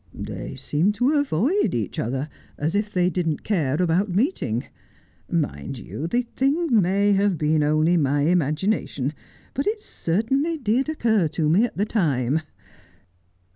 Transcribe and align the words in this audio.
They 0.15 0.55
seemed 0.55 0.95
to 0.95 1.11
avoid 1.13 1.75
each 1.75 1.99
other, 1.99 2.27
as 2.57 2.73
if 2.73 2.91
they 2.91 3.07
didn't 3.11 3.43
cais 3.43 3.79
about 3.79 4.09
meeting. 4.09 4.65
Mind 5.29 5.77
you, 5.77 6.07
the 6.07 6.23
thing 6.23 6.81
may 6.81 7.13
have 7.13 7.37
been 7.37 7.61
only 7.61 7.97
my 7.97 8.23
imagina 8.23 8.89
tion, 8.89 9.13
but 9.53 9.67
it 9.67 9.79
certainly 9.79 10.57
did 10.57 10.89
occur 10.89 11.27
to 11.27 11.47
me 11.47 11.65
at 11.65 11.77
the 11.77 11.85
time. 11.85 12.41